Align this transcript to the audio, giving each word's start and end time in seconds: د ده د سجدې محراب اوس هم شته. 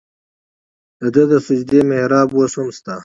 د 0.99 1.03
ده 1.13 1.23
د 1.31 1.33
سجدې 1.45 1.79
محراب 1.89 2.29
اوس 2.35 2.53
هم 2.59 2.69
شته. 2.77 2.95